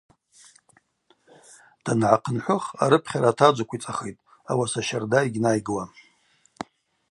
[1.83, 5.91] Дангӏахъынхӏвых арыпхьара атаджвыквицӏахитӏ, ауаса щарда йгьнайгуам.